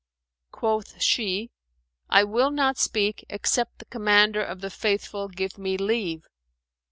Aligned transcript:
Quoth 0.51 0.99
she, 0.99 1.51
"I 2.09 2.23
will 2.23 2.49
not 2.49 2.79
speak 2.79 3.23
except 3.29 3.77
the 3.77 3.85
Commander 3.85 4.41
of 4.43 4.61
the 4.61 4.71
Faithful 4.71 5.27
give 5.27 5.59
me 5.59 5.77
leave." 5.77 6.27